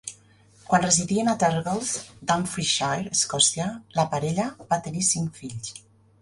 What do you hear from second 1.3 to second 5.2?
a Terregles, Dumfriesshire, Escòcia, la parella va tenir